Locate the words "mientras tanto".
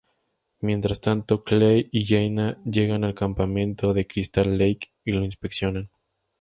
0.61-1.43